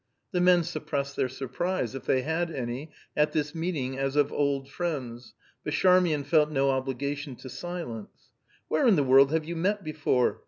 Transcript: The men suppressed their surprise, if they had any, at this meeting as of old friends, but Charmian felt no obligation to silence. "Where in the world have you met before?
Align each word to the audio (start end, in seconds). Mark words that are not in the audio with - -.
The 0.31 0.41
men 0.41 0.63
suppressed 0.63 1.15
their 1.15 1.29
surprise, 1.29 1.93
if 1.93 2.05
they 2.05 2.23
had 2.23 2.49
any, 2.49 2.89
at 3.15 3.33
this 3.33 3.53
meeting 3.53 3.99
as 3.99 4.15
of 4.15 4.33
old 4.33 4.67
friends, 4.67 5.35
but 5.63 5.73
Charmian 5.73 6.23
felt 6.23 6.49
no 6.49 6.71
obligation 6.71 7.35
to 7.35 7.49
silence. 7.49 8.31
"Where 8.67 8.87
in 8.87 8.95
the 8.95 9.03
world 9.03 9.31
have 9.31 9.45
you 9.45 9.55
met 9.55 9.83
before? 9.83 10.39